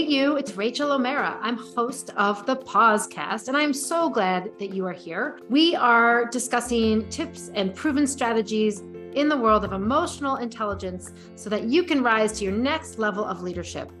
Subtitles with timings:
[0.00, 1.38] Hey, you, it's Rachael O'Mara.
[1.42, 5.38] I'm host of the Pausecast, and I'm so glad that you are here.
[5.50, 8.80] We are discussing tips and proven strategies
[9.12, 13.26] in the world of emotional intelligence so that you can rise to your next level
[13.26, 13.92] of leadership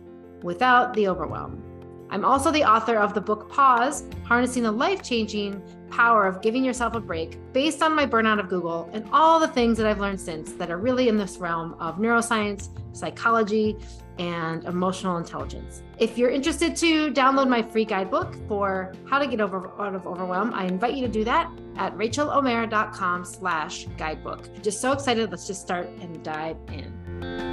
[0.42, 1.62] without the overwhelm.
[2.10, 6.64] I'm also the author of the book Pause Harnessing the Life Changing Power of Giving
[6.64, 10.00] Yourself a Break, based on my burnout of Google and all the things that I've
[10.00, 13.76] learned since that are really in this realm of neuroscience, psychology,
[14.18, 15.82] and emotional intelligence.
[15.98, 20.06] If you're interested to download my free guidebook for how to get over out of
[20.06, 24.62] overwhelm, I invite you to do that at rachaelomara.com slash guidebook.
[24.62, 25.30] Just so excited.
[25.30, 27.49] Let's just start and dive in.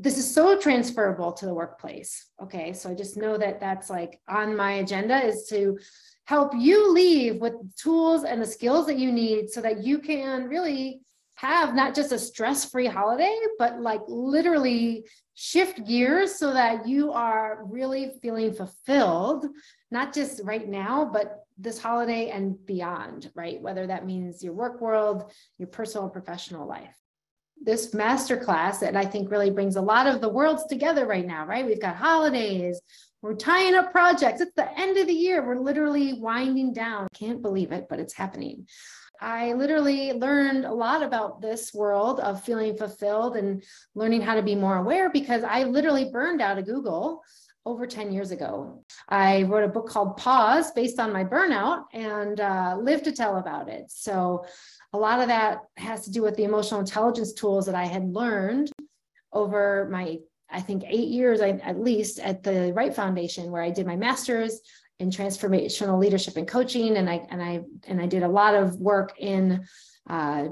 [0.00, 2.30] This is so transferable to the workplace.
[2.42, 2.72] Okay.
[2.72, 5.78] So I just know that that's like on my agenda is to
[6.24, 10.48] help you leave with tools and the skills that you need so that you can
[10.48, 11.02] really
[11.34, 17.12] have not just a stress free holiday, but like literally shift gears so that you
[17.12, 19.46] are really feeling fulfilled,
[19.90, 23.60] not just right now, but this holiday and beyond, right?
[23.60, 26.96] Whether that means your work world, your personal professional life
[27.60, 31.44] this masterclass that I think really brings a lot of the worlds together right now,
[31.46, 31.66] right?
[31.66, 32.80] We've got holidays,
[33.22, 34.40] we're tying up projects.
[34.40, 35.46] It's the end of the year.
[35.46, 37.08] We're literally winding down.
[37.12, 38.66] Can't believe it, but it's happening.
[39.20, 43.62] I literally learned a lot about this world of feeling fulfilled and
[43.94, 47.22] learning how to be more aware because I literally burned out of Google
[47.66, 48.82] over 10 years ago.
[49.10, 53.36] I wrote a book called Pause based on my burnout and uh, live to tell
[53.36, 53.90] about it.
[53.90, 54.46] So
[54.92, 58.04] a lot of that has to do with the emotional intelligence tools that I had
[58.04, 58.70] learned
[59.32, 60.18] over my,
[60.50, 64.60] I think, eight years at least at the Wright Foundation, where I did my master's
[64.98, 68.76] in transformational leadership and coaching, and I and I and I did a lot of
[68.76, 69.64] work in
[70.08, 70.48] uh,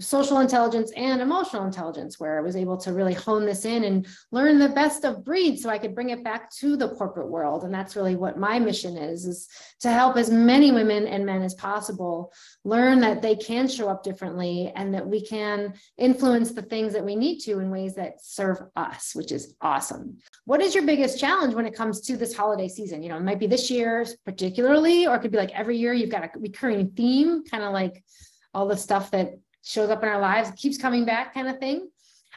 [0.00, 4.06] social intelligence and emotional intelligence, where I was able to really hone this in and
[4.30, 7.64] learn the best of breed so I could bring it back to the corporate world.
[7.64, 9.48] And that's really what my mission is, is
[9.80, 12.32] to help as many women and men as possible
[12.64, 17.04] learn that they can show up differently and that we can influence the things that
[17.04, 20.18] we need to in ways that serve us, which is awesome.
[20.44, 23.02] What is your biggest challenge when it comes to this holiday season?
[23.02, 25.92] You know, it might be this year particularly, or it could be like every year
[25.92, 28.04] you've got a recurring theme, kind of like
[28.54, 31.88] all the stuff that shows up in our lives, keeps coming back kind of thing.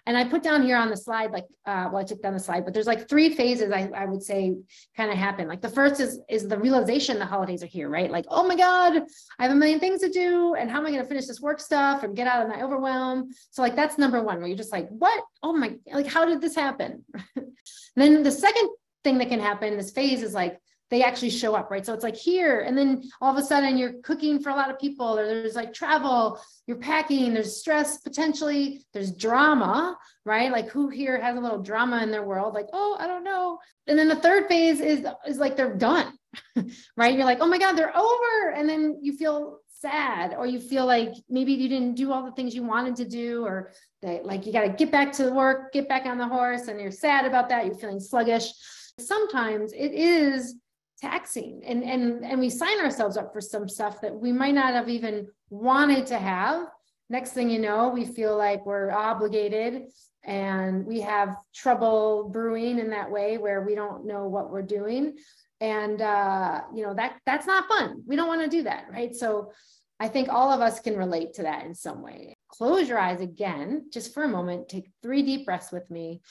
[0.08, 2.40] And I put down here on the slide, like, uh, well, I took down the
[2.40, 4.56] slide, but there's like three phases I, I would say
[4.98, 5.48] kind of happen.
[5.48, 8.10] Like the first is is the realization the holidays are here, right?
[8.10, 9.04] Like, oh my God,
[9.38, 10.56] I have a million things to do.
[10.56, 12.64] And how am I going to finish this work stuff and get out of my
[12.64, 13.30] overwhelm?
[13.52, 15.24] So like that's number one, where you're just like, what?
[15.44, 17.06] Oh my, like, how did this happen?
[17.96, 18.70] then the second
[19.04, 20.60] thing that can happen, this phase is like,
[20.92, 21.86] they actually show up, right?
[21.86, 24.70] So it's like here, and then all of a sudden you're cooking for a lot
[24.70, 30.52] of people, or there's like travel, you're packing, there's stress potentially, there's drama, right?
[30.52, 32.54] Like who here has a little drama in their world?
[32.54, 33.58] Like, oh, I don't know.
[33.88, 36.14] And then the third phase is is like they're done,
[36.98, 37.16] right?
[37.16, 38.52] You're like, oh my God, they're over.
[38.54, 42.34] And then you feel sad, or you feel like maybe you didn't do all the
[42.34, 43.72] things you wanted to do, or
[44.02, 46.82] that like you got to get back to work, get back on the horse, and
[46.82, 48.52] you're sad about that, you're feeling sluggish.
[49.00, 50.56] Sometimes it is
[51.02, 51.62] taxing.
[51.66, 54.90] And and and we sign ourselves up for some stuff that we might not have
[54.90, 56.68] even wanted to have.
[57.10, 59.88] Next thing you know we feel like we're obligated
[60.24, 65.18] and we have trouble brewing in that way where we don't know what we're doing.
[65.60, 68.04] And uh, you know that that's not fun.
[68.08, 69.16] We don't want to do that right?
[69.16, 69.52] So
[70.00, 72.36] i think all of us can relate to that in some way.
[72.50, 74.68] Close your eyes again just for a moment.
[74.68, 76.22] Take three deep breaths with me.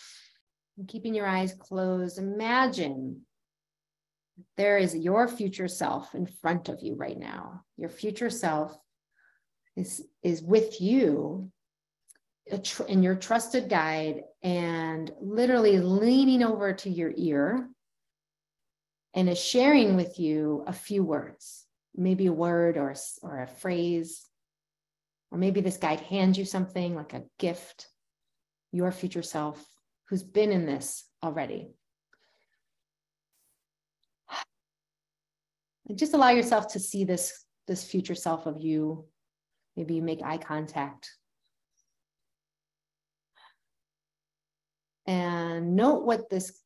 [0.89, 2.19] Keeping your eyes closed.
[2.19, 3.25] Imagine
[4.57, 7.63] there is your future self in front of you right now.
[7.77, 8.77] Your future self
[9.77, 11.51] is, is with you
[12.89, 17.69] and your trusted guide and literally leaning over to your ear
[19.15, 24.27] and is sharing with you a few words, maybe a word or, or a phrase,
[25.31, 27.89] or maybe this guide hands you something like a gift,
[28.73, 29.65] your future self
[30.09, 31.71] who's been in this already.
[35.89, 39.07] And just allow yourself to see this this future self of you.
[39.77, 41.11] Maybe you make eye contact.
[45.07, 46.61] And note what this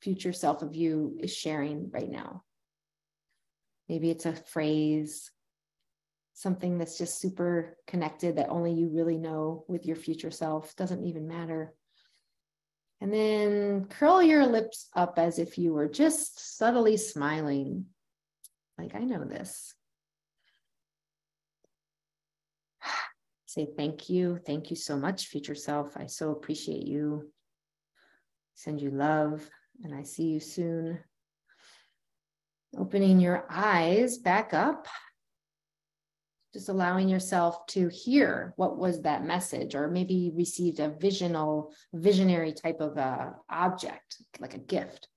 [0.00, 2.42] future self of you is sharing right now.
[3.88, 5.30] Maybe it's a phrase
[6.34, 10.74] something that's just super connected that only you really know with your future self.
[10.76, 11.72] Doesn't even matter.
[13.00, 17.86] And then curl your lips up as if you were just subtly smiling
[18.78, 19.74] like, I know this.
[23.46, 24.38] say thank you.
[24.46, 25.96] Thank you so much, future self.
[25.96, 27.30] I so appreciate you.
[28.54, 29.48] Send you love,
[29.82, 31.00] and I see you soon.
[32.76, 34.86] Opening your eyes back up
[36.54, 42.52] just allowing yourself to hear what was that message or maybe received a visional visionary
[42.52, 45.08] type of a uh, object like a gift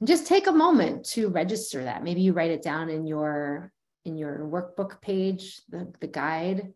[0.00, 3.72] and just take a moment to register that maybe you write it down in your
[4.04, 6.72] in your workbook page the, the guide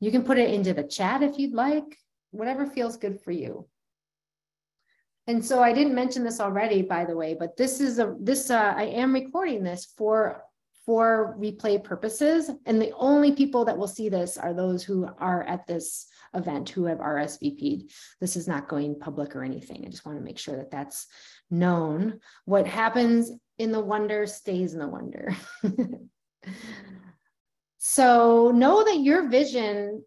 [0.00, 1.98] you can put it into the chat if you'd like
[2.30, 3.66] whatever feels good for you
[5.26, 8.50] and so i didn't mention this already by the way but this is a this
[8.50, 10.42] uh, i am recording this for
[10.84, 12.50] for replay purposes.
[12.66, 16.68] And the only people that will see this are those who are at this event
[16.68, 17.90] who have RSVP'd.
[18.20, 19.84] This is not going public or anything.
[19.84, 21.06] I just want to make sure that that's
[21.58, 22.20] known.
[22.44, 25.34] What happens in the wonder stays in the wonder.
[27.78, 30.04] so know that your vision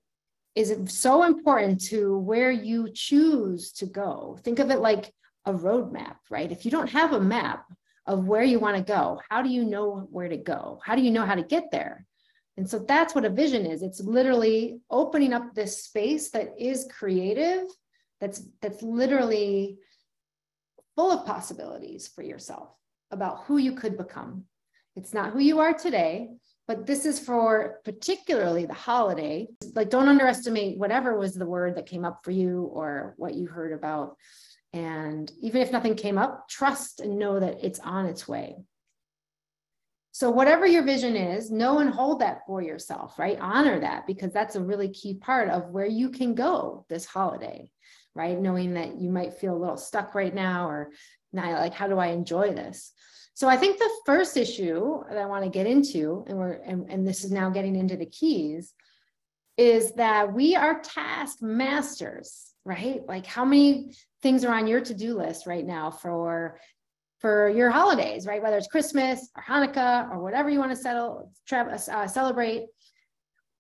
[0.56, 4.38] is so important to where you choose to go.
[4.44, 5.14] Think of it like
[5.46, 6.52] a roadmap, right?
[6.52, 7.66] If you don't have a map,
[8.08, 9.20] of where you want to go.
[9.30, 10.80] How do you know where to go?
[10.84, 12.06] How do you know how to get there?
[12.56, 13.84] And so that's what a vision is.
[13.84, 17.66] It's literally opening up this space that is creative,
[18.20, 19.78] that's that's literally
[20.98, 22.70] full of possibilities for yourself
[23.12, 24.44] about who you could become.
[24.98, 26.32] It's not who you are today,
[26.68, 29.48] but this is for particularly the holiday.
[29.74, 33.48] Like don't underestimate whatever was the word that came up for you or what you
[33.48, 34.18] heard about
[34.74, 38.58] and even if nothing came up, trust and know that it's on its way.
[40.12, 43.38] So, whatever your vision is, know and hold that for yourself, right?
[43.40, 47.70] Honor that because that's a really key part of where you can go this holiday,
[48.18, 48.40] right?
[48.40, 50.92] Knowing that you might feel a little stuck right now or
[51.32, 52.92] now, like, how do I enjoy this?
[53.34, 56.90] So, I think the first issue that I want to get into, and we're and,
[56.90, 58.74] and this is now getting into the keys,
[59.58, 63.02] is that we are task masters, right?
[63.08, 63.94] Like, how many
[64.24, 66.60] things are on your to-do list right now for
[67.20, 68.42] for your holidays, right?
[68.42, 72.68] Whether it's Christmas or Hanukkah or whatever you want to settle, tra- uh, celebrate,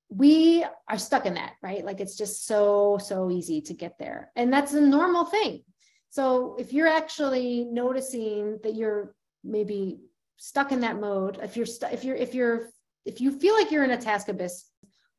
[0.09, 1.83] we are stuck in that, right?
[1.83, 5.63] Like it's just so so easy to get there, and that's a normal thing.
[6.09, 9.13] So if you're actually noticing that you're
[9.43, 9.99] maybe
[10.37, 12.69] stuck in that mode, if you're if you're if you're
[13.05, 14.65] if you feel like you're in a task abyss,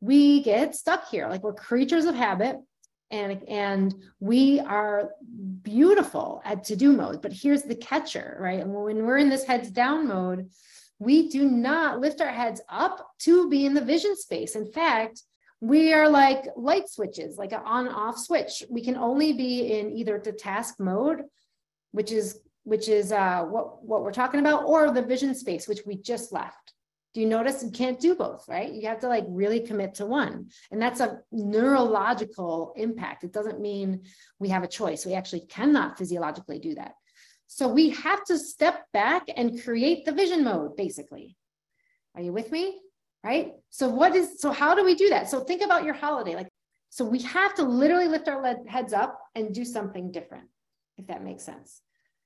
[0.00, 1.28] we get stuck here.
[1.28, 2.56] Like we're creatures of habit
[3.10, 5.10] and and we are
[5.62, 9.44] beautiful at to do mode but here's the catcher right and when we're in this
[9.44, 10.50] heads down mode
[10.98, 15.22] we do not lift our heads up to be in the vision space in fact
[15.60, 19.90] we are like light switches like an on off switch we can only be in
[19.92, 21.22] either the task mode
[21.92, 25.82] which is which is uh, what what we're talking about or the vision space which
[25.86, 26.74] we just left
[27.14, 28.70] do you notice you can't do both, right?
[28.70, 30.50] You have to like really commit to one.
[30.70, 33.24] And that's a neurological impact.
[33.24, 34.02] It doesn't mean
[34.38, 35.06] we have a choice.
[35.06, 36.92] We actually cannot physiologically do that.
[37.48, 41.36] So we have to step back and create the vision mode, basically.
[42.14, 42.78] Are you with me?
[43.24, 43.52] Right?
[43.70, 45.28] So, what is so how do we do that?
[45.28, 46.36] So, think about your holiday.
[46.36, 46.48] Like,
[46.90, 50.44] so we have to literally lift our heads up and do something different,
[50.98, 51.80] if that makes sense.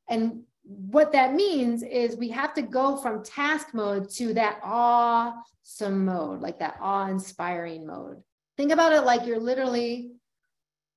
[0.08, 6.04] And what that means is we have to go from task mode to that awesome
[6.04, 8.22] mode, like that awe inspiring mode.
[8.56, 10.12] Think about it like you're literally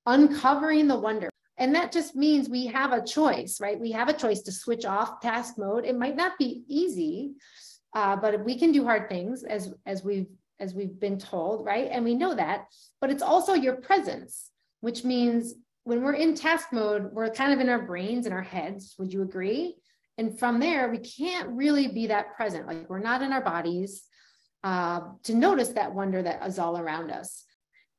[0.04, 1.30] uncovering the wonder.
[1.58, 3.80] And that just means we have a choice, right?
[3.80, 5.84] We have a choice to switch off task mode.
[5.84, 7.32] It might not be easy,
[7.94, 10.26] uh, but we can do hard things as as we've
[10.60, 11.88] as we've been told, right?
[11.90, 12.66] And we know that.
[13.00, 17.60] But it's also your presence, which means when we're in task mode, we're kind of
[17.60, 18.94] in our brains and our heads.
[18.98, 19.76] Would you agree?
[20.18, 22.66] And from there, we can't really be that present.
[22.66, 24.02] Like we're not in our bodies
[24.64, 27.44] uh, to notice that wonder that is all around us.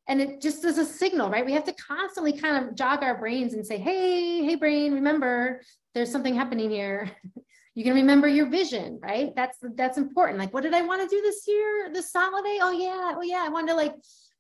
[0.08, 1.46] And it just is a signal, right?
[1.46, 5.62] We have to constantly kind of jog our brains and say, hey, hey, brain, remember
[5.94, 7.12] there's something happening here.
[7.76, 9.36] you can remember your vision, right?
[9.36, 10.40] That's that's important.
[10.40, 12.58] Like, what did I want to do this year, this holiday?
[12.62, 13.94] Oh yeah, oh yeah, I wanted to like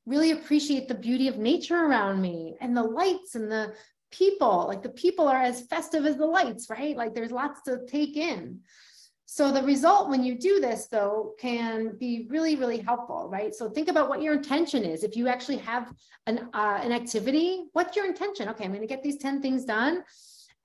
[0.07, 3.73] really appreciate the beauty of nature around me and the lights and the
[4.09, 4.65] people.
[4.67, 6.95] Like the people are as festive as the lights, right?
[6.95, 8.61] Like there's lots to take in.
[9.29, 13.53] So the result when you do this though can be really, really helpful, right?
[13.53, 15.03] So think about what your intention is.
[15.03, 15.93] If you actually have
[16.27, 18.47] an, uh, an activity, what's your intention?
[18.47, 20.03] Okay, I'm going to get these 10 things done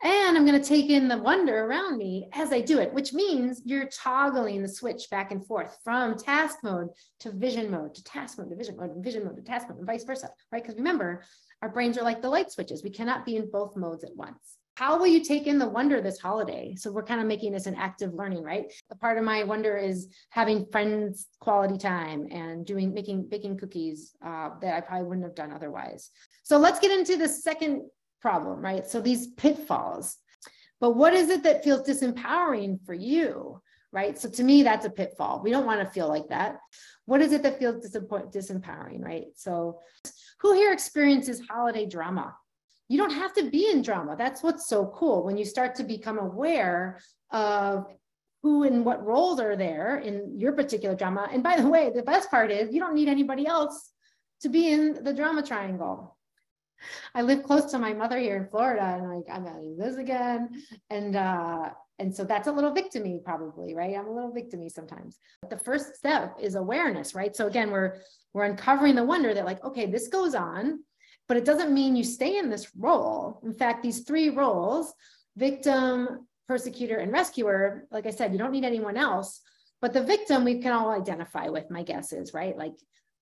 [0.04, 3.12] and I'm going to take in the wonder around me as I do it, which
[3.12, 6.90] means you're toggling the switch back and forth from task mode
[7.20, 9.78] to vision mode to task mode to vision mode and vision mode to task mode
[9.78, 10.62] and vice versa, right?
[10.62, 11.24] Because remember,
[11.62, 12.84] our brains are like the light switches.
[12.84, 14.56] We cannot be in both modes at once.
[14.82, 16.74] How will you take in the wonder this holiday?
[16.76, 18.64] So we're kind of making this an active learning, right?
[18.90, 24.16] A part of my wonder is having friends quality time and doing making baking cookies
[24.26, 26.10] uh, that I probably wouldn't have done otherwise.
[26.42, 27.82] So let's get into the second
[28.20, 28.84] problem, right?
[28.84, 30.16] So these pitfalls.
[30.80, 33.62] But what is it that feels disempowering for you?
[33.92, 34.18] Right.
[34.18, 35.42] So to me, that's a pitfall.
[35.44, 36.56] We don't want to feel like that.
[37.04, 39.00] What is it that feels disempowering?
[39.00, 39.26] Right.
[39.36, 39.78] So
[40.40, 42.34] who here experiences holiday drama?
[42.92, 44.16] You don't have to be in drama.
[44.18, 47.86] That's what's so cool when you start to become aware of
[48.42, 51.26] who and what roles are there in your particular drama.
[51.32, 53.92] And by the way, the best part is you don't need anybody else
[54.42, 56.18] to be in the drama triangle.
[57.14, 59.96] I live close to my mother here in Florida, and like I'm gonna do this
[59.96, 60.50] again,
[60.90, 63.96] and uh, and so that's a little victimy, probably, right?
[63.96, 65.18] I'm a little victimy sometimes.
[65.40, 67.34] But the first step is awareness, right?
[67.34, 68.00] So again, we're
[68.34, 70.80] we're uncovering the wonder that like, okay, this goes on
[71.28, 73.40] but it doesn't mean you stay in this role.
[73.44, 74.92] In fact, these three roles
[75.36, 79.40] victim, persecutor, and rescuer like I said, you don't need anyone else.
[79.80, 82.56] But the victim we can all identify with, my guess is, right?
[82.56, 82.74] Like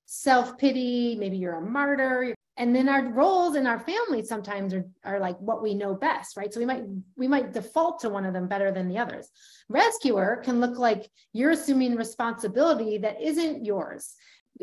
[0.06, 2.34] self pity, maybe you're a martyr.
[2.56, 6.36] And then our roles in our family sometimes are, are like what we know best,
[6.36, 6.52] right?
[6.52, 6.82] So we might
[7.16, 9.30] we might default to one of them better than the others.
[9.68, 14.14] Rescuer can look like you're assuming responsibility that isn't yours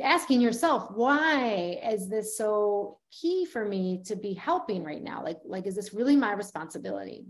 [0.02, 5.24] asking yourself why is this so key for me to be helping right now?
[5.24, 7.26] Like like is this really my responsibility?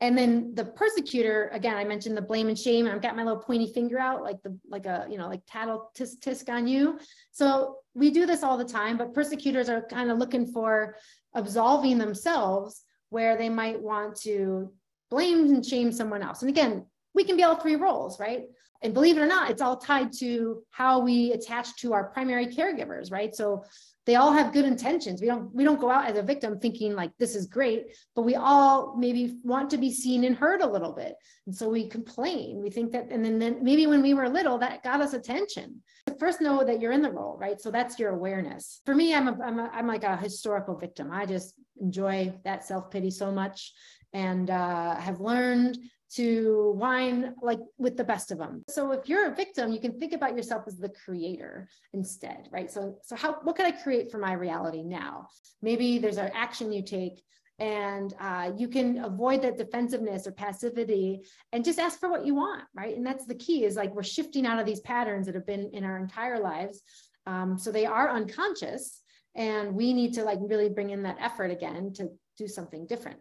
[0.00, 2.86] And then the persecutor again i mentioned the blame and shame.
[2.86, 5.90] I've got my little pointy finger out like the like a you know like tattle
[5.96, 6.98] tisk tisk on you.
[7.32, 10.96] So we do this all the time but persecutors are kind of looking for
[11.34, 14.72] absolving themselves where they might want to
[15.10, 16.42] blame and shame someone else.
[16.42, 18.44] And again we can be all three roles right
[18.82, 22.46] and believe it or not, it's all tied to how we attach to our primary
[22.46, 23.34] caregivers, right?
[23.34, 23.64] So
[24.06, 25.20] they all have good intentions.
[25.20, 28.22] We don't we don't go out as a victim thinking like this is great, but
[28.22, 31.14] we all maybe want to be seen and heard a little bit.
[31.46, 32.62] And so we complain.
[32.62, 35.82] We think that, and then, then maybe when we were little, that got us attention.
[36.20, 37.60] First, know that you're in the role, right?
[37.60, 38.80] So that's your awareness.
[38.86, 41.10] For me, I'm a, I'm, a, I'm like a historical victim.
[41.12, 43.72] I just enjoy that self pity so much,
[44.12, 45.78] and uh, have learned
[46.14, 48.64] to whine like with the best of them.
[48.68, 52.70] So if you're a victim, you can think about yourself as the creator instead, right?
[52.70, 55.28] So so how what can I create for my reality now?
[55.62, 57.22] Maybe there's an action you take
[57.58, 61.22] and uh, you can avoid that defensiveness or passivity
[61.52, 64.02] and just ask for what you want right and that's the key is like we're
[64.02, 66.82] shifting out of these patterns that have been in our entire lives
[67.26, 69.00] um, so they are unconscious
[69.34, 73.18] and we need to like really bring in that effort again to do something different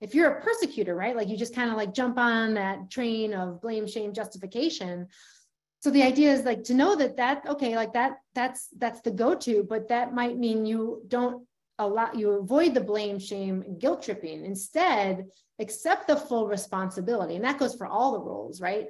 [0.00, 1.16] if you're a persecutor, right?
[1.16, 5.08] Like you just kind of like jump on that train of blame, shame, justification.
[5.80, 9.10] So the idea is like to know that that okay, like that that's that's the
[9.10, 11.46] go-to, but that might mean you don't
[11.78, 14.44] allow you avoid the blame, shame, guilt tripping.
[14.44, 15.26] Instead,
[15.58, 18.88] accept the full responsibility, and that goes for all the roles, right?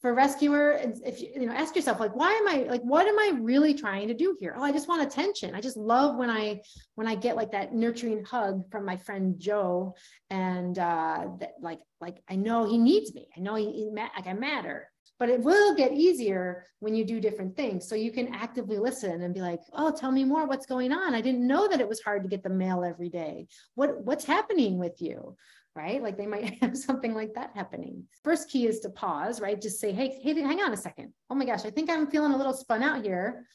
[0.00, 3.18] For rescuer if you, you know ask yourself like why am i like what am
[3.18, 4.54] i really trying to do here?
[4.56, 5.54] Oh i just want attention.
[5.54, 6.60] I just love when i
[6.94, 9.94] when i get like that nurturing hug from my friend joe
[10.30, 13.28] and uh that like like i know he needs me.
[13.36, 17.20] I know he, he like i matter but it will get easier when you do
[17.20, 20.66] different things so you can actively listen and be like oh tell me more what's
[20.66, 23.46] going on i didn't know that it was hard to get the mail every day
[23.74, 25.36] what what's happening with you
[25.78, 26.02] right?
[26.02, 28.04] Like they might have something like that happening.
[28.24, 29.60] First key is to pause, right?
[29.60, 31.12] Just say, hey, hey, hang on a second.
[31.30, 33.46] Oh my gosh, I think I'm feeling a little spun out here.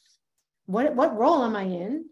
[0.66, 2.06] What, what role am I in?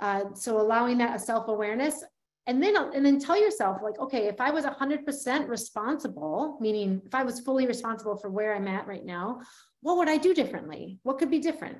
[0.00, 2.04] Uh, so allowing that self-awareness
[2.48, 7.14] and then and then tell yourself like okay if i was 100% responsible meaning if
[7.14, 9.40] i was fully responsible for where i'm at right now
[9.82, 11.78] what would i do differently what could be different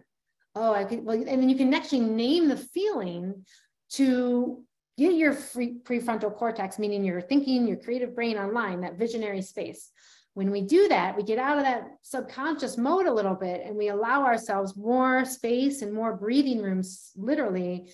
[0.55, 3.45] oh i could well and then you can actually name the feeling
[3.91, 4.63] to
[4.99, 9.91] get your free prefrontal cortex, meaning your thinking, your creative brain online, that visionary space.
[10.35, 13.77] When we do that, we get out of that subconscious mode a little bit and
[13.77, 17.91] we allow ourselves more space and more breathing rooms, literally,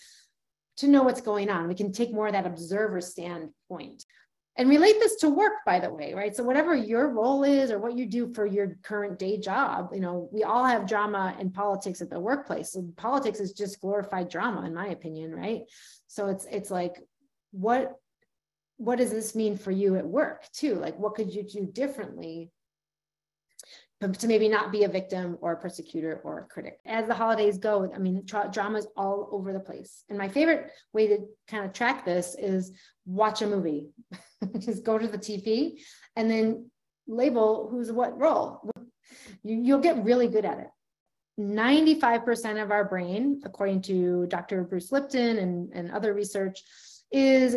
[0.79, 1.69] to know what's going on.
[1.69, 4.05] We can take more of that observer standpoint.
[4.57, 6.35] And relate this to work by the way right?
[6.35, 10.01] So whatever your role is or what you do for your current day job you
[10.01, 12.77] know we all have drama and politics at the workplace.
[12.97, 15.63] Politics is just glorified drama in my opinion right?
[16.07, 17.03] So it's it's like
[17.51, 17.95] what
[18.77, 20.77] what does this mean for you at work too?
[20.77, 22.51] Like what could you do differently
[24.05, 26.79] Um, to maybe not be a victim or a persecutor or a critic.
[26.85, 30.05] As the holidays go, I mean, tra- drama's all over the place.
[30.09, 31.19] And my favorite way to
[31.49, 32.73] kind of track this is
[33.07, 33.89] watch a movie.
[34.59, 35.81] Just go to the TV
[36.17, 36.71] and then
[37.07, 38.69] label who's what role.
[39.43, 40.69] You, you'll get really good at it.
[41.41, 44.65] 95% of our brain, according to Dr.
[44.65, 46.63] Bruce Lipton and, and other research,
[47.11, 47.57] is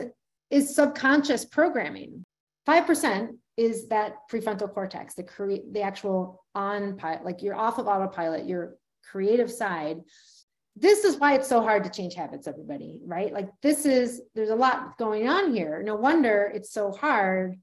[0.50, 2.26] is subconscious programming.
[2.68, 7.88] 5% is that prefrontal cortex, the create the actual on pilot, like you're off of
[7.88, 8.76] autopilot, your
[9.10, 10.02] creative side.
[10.76, 13.34] This is why it's so hard to change habits, everybody, right?
[13.34, 15.82] Like this is there's a lot going on here.
[15.84, 17.58] No wonder it's so hard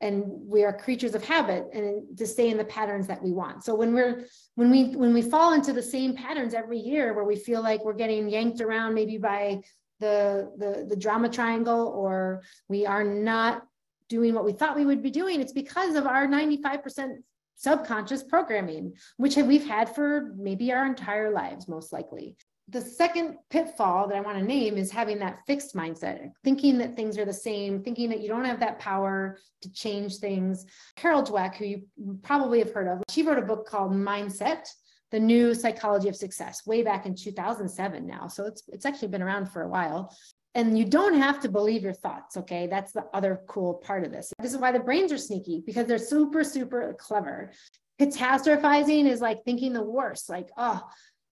[0.00, 3.64] and we are creatures of habit and to stay in the patterns that we want
[3.64, 4.24] so when we're
[4.54, 7.84] when we when we fall into the same patterns every year where we feel like
[7.84, 9.60] we're getting yanked around maybe by
[10.00, 13.64] the the, the drama triangle or we are not
[14.08, 17.16] doing what we thought we would be doing it's because of our 95%
[17.56, 22.36] subconscious programming which we've had for maybe our entire lives most likely
[22.70, 26.94] the second pitfall that I want to name is having that fixed mindset, thinking that
[26.94, 30.66] things are the same, thinking that you don't have that power to change things.
[30.94, 31.82] Carol Dweck, who you
[32.22, 34.68] probably have heard of, she wrote a book called Mindset,
[35.10, 38.26] The New Psychology of Success, way back in 2007 now.
[38.28, 40.14] So it's, it's actually been around for a while.
[40.54, 42.66] And you don't have to believe your thoughts, okay?
[42.66, 44.32] That's the other cool part of this.
[44.40, 47.52] This is why the brains are sneaky because they're super, super clever.
[48.00, 50.82] Catastrophizing is like thinking the worst, like, oh,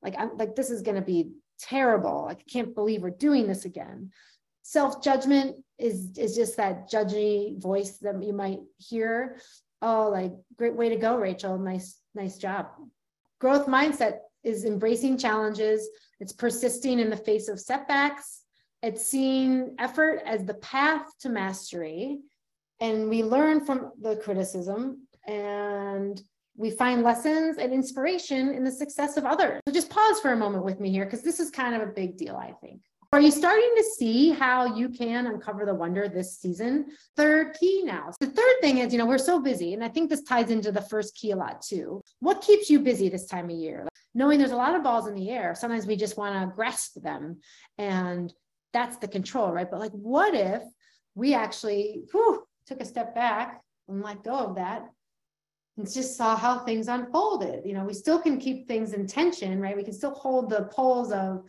[0.02, 2.25] like i'm like this is to be terrible.
[2.26, 4.11] Like i can't believe we're doing this again.
[4.62, 9.38] Self-judgment is is just that judgy voice that you might hear.
[9.82, 11.58] Oh like great way to go rachael.
[11.58, 12.68] Nice nice job.
[13.40, 15.88] Growth mindset is embracing challenges.
[16.20, 18.42] It's persisting in the face of setbacks
[18.83, 22.21] it's seeing effort as the path to mastery
[22.80, 26.21] and we learn from the criticism and
[26.56, 29.61] we find lessons and inspiration in the success of others.
[29.66, 31.92] So just pause for a moment with me here, because this is kind of a
[31.92, 32.80] big deal, I think.
[33.12, 36.87] Are you starting to see how you can uncover the wonder this season?
[37.16, 38.11] Third key now.
[38.21, 40.73] The third thing is, you know, we're so busy, and I think this ties into
[40.73, 42.00] the first key a lot too.
[42.21, 43.83] What keeps you busy this time of year?
[43.83, 46.54] Like, knowing there's a lot of balls in the air, sometimes we just want to
[46.54, 47.38] grasp them,
[47.78, 48.33] and
[48.76, 49.71] that's the control, right?
[49.71, 50.62] But like, what if
[51.14, 54.90] we actually whew, took a step back and let go of that
[55.78, 57.64] and just saw how things unfolded.
[57.64, 59.77] You know, we still can keep things in tension, right?
[59.77, 61.44] We can still hold the poles of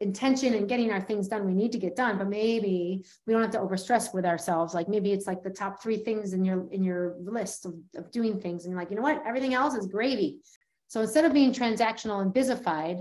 [0.00, 3.40] intention and getting our things done we need to get done but maybe we don't
[3.42, 6.66] have to overstress with ourselves like maybe it's like the top three things in your
[6.72, 9.86] in your list of, of doing things and like you know what everything else is
[9.86, 10.40] gravy
[10.88, 12.98] so instead of being transactional and busified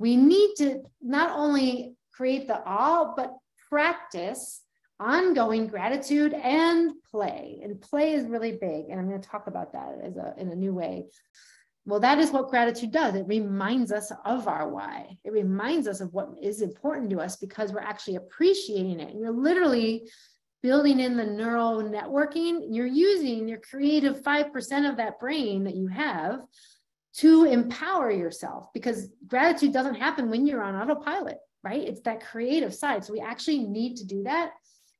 [0.00, 3.34] we need to not only create the awe but
[3.68, 4.62] practice
[5.00, 7.58] ongoing gratitude and play.
[7.62, 8.86] And play is really big.
[8.88, 11.06] And I'm going to talk about that as a, in a new way.
[11.84, 13.16] Well, that is what gratitude does.
[13.16, 15.18] It reminds us of our why.
[15.24, 19.10] It reminds us of what is important to us because we're actually appreciating it.
[19.10, 20.08] And you're literally
[20.62, 22.66] building in the neural networking.
[22.70, 26.40] You're using your creative 5% of that brain that you have
[27.14, 31.82] to empower yourself because gratitude doesn't happen when you're on autopilot, right?
[31.82, 33.04] It's that creative side.
[33.04, 34.52] So we actually need to do that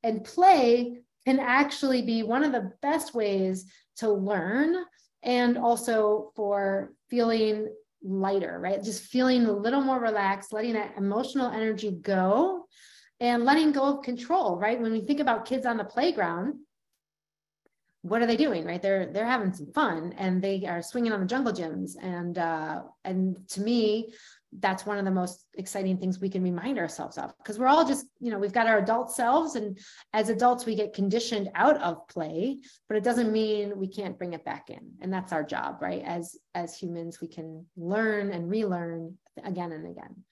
[0.03, 4.77] and play can actually be one of the best ways to learn
[5.22, 7.68] and also for feeling
[8.03, 8.83] lighter, right?
[8.83, 12.66] Just feeling a little more relaxed, letting that emotional energy go
[13.20, 14.81] and letting go of control, right?
[14.81, 16.55] When we think about kids on the playground,
[18.03, 21.20] what are they doing right they're they're having some fun and they are swinging on
[21.20, 24.12] the jungle gyms and uh and to me
[24.59, 27.37] that's one of the most exciting things we can remind ourselves of.
[27.38, 29.79] Because we're all just you know we've got our adult selves and
[30.12, 34.35] as adults we get conditioned out of play but it doesn't mean we can't bring
[34.35, 34.93] it back in.
[35.01, 36.03] And that's our job right?
[36.05, 40.25] As as humans we can learn and relearn again and again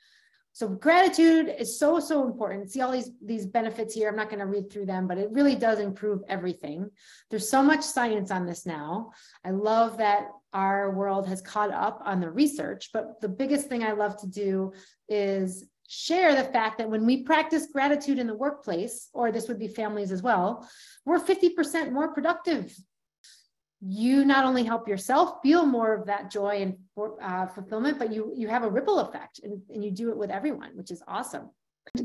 [0.53, 2.71] so gratitude is so, so important.
[2.71, 4.09] See all these, these benefits here.
[4.09, 6.91] I'm not going to read through them, but it really does improve everything.
[7.31, 9.13] There's so much science on this now.
[9.45, 13.85] I love that our world has caught up on the research, but the biggest thing
[13.85, 14.73] I love to do
[15.09, 19.59] is share the fact that when we practice gratitude in the workplace, or this would
[19.59, 20.69] be families as well,
[21.05, 22.73] we're 50% more productive
[23.81, 26.77] you not only help yourself feel more of that joy and
[27.23, 30.31] uh, fulfillment, but you you have a ripple effect and, and you do it with
[30.31, 31.51] everyone, which is awesome.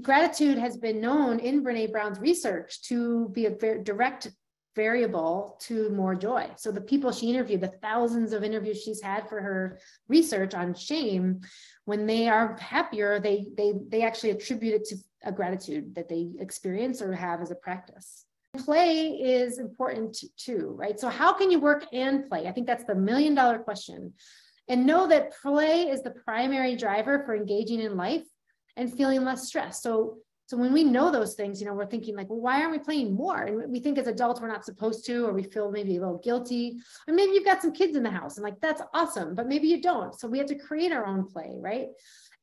[0.01, 4.31] Gratitude has been known in Brene Brown's research to be a very direct
[4.75, 6.49] variable to more joy.
[6.57, 10.73] So the people she interviewed, the thousands of interviews she's had for her research on
[10.73, 11.41] shame,
[11.85, 16.29] when they are happier, they they they actually attribute it to a gratitude that they
[16.39, 18.24] experience or have as a practice
[18.55, 20.99] play is important too, right?
[20.99, 22.47] So, how can you work and play?
[22.47, 24.13] I think that's the million dollar question.
[24.67, 28.23] And know that play is the primary driver for engaging in life
[28.77, 29.83] and feeling less stressed.
[29.83, 32.71] So, so when we know those things, you know, we're thinking like, well, why aren't
[32.71, 33.43] we playing more?
[33.43, 36.19] And we think as adults we're not supposed to, or we feel maybe a little
[36.19, 36.77] guilty.
[37.07, 39.67] Or maybe you've got some kids in the house and like that's awesome, but maybe
[39.67, 40.17] you don't.
[40.19, 41.87] So we have to create our own play, right?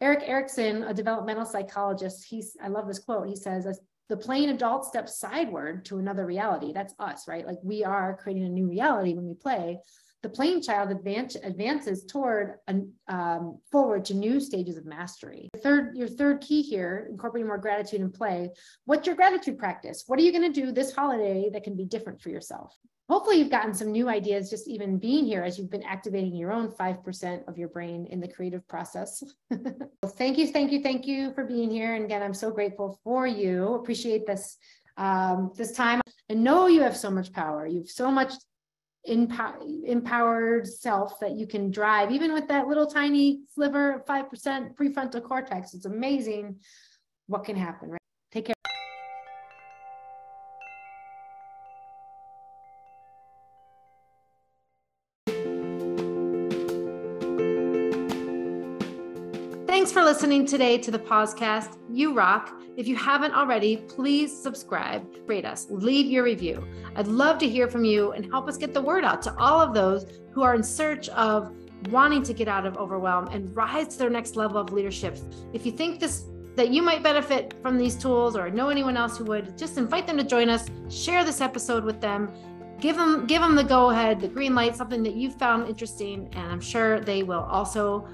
[0.01, 3.29] Erik Erikson, a developmental psychologist, he's I love this quote.
[3.29, 3.67] He says,
[4.13, 6.71] the playing adult steps sideward to another reality.
[6.75, 7.47] That's us, right?
[7.47, 9.79] Like we are creating a new reality when we play
[10.23, 15.49] the playing child advance, advances toward an, um, forward to new stages of mastery.
[15.63, 18.51] Third, your third key here, incorporating more gratitude and play.
[18.85, 20.05] What's your gratitude practice?
[20.07, 22.77] What are you going to do this holiday that can be different for yourself?
[23.13, 26.51] Hopefully, you've gotten some new ideas just even being here as you've been activating your
[26.51, 29.23] own 5% of your brain in the creative process.
[29.51, 31.95] well, thank you, thank you, thank you for being here.
[31.95, 33.75] And again, I'm so grateful for you.
[33.75, 34.57] Appreciate this
[34.97, 36.01] um, this time.
[36.31, 37.67] And know you have so much power.
[37.67, 38.33] You've so much
[39.05, 45.23] empowered self that you can drive, even with that little tiny sliver of 5% prefrontal
[45.23, 45.75] cortex.
[45.75, 46.61] It's amazing
[47.27, 48.02] what can happen, right?
[59.73, 61.79] Thanks for listening today to the podcast.
[61.91, 62.61] You rock.
[62.77, 66.69] If you haven't already, please subscribe, rate us, leave your review.
[66.95, 69.63] I'd love to hear from you and help us get the word out to all
[69.63, 71.57] of those who are in search of
[71.89, 75.17] wanting to get out of overwhelm and rise to their next level of leadership.
[75.55, 76.25] If you think this
[76.57, 80.07] that you might benefit from these tools or know anyone else who would, just invite
[80.07, 82.31] them to join us, share this episode with them.
[82.79, 86.29] Give them give them the go ahead, the green light, something that you found interesting
[86.35, 88.07] and I'm sure they will also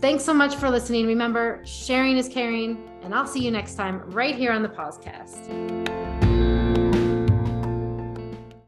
[0.00, 1.06] Thanks so much for listening.
[1.06, 6.05] Remember, sharing is caring, and I'll see you next time right here on the podcast.